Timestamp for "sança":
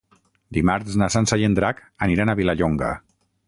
1.17-1.39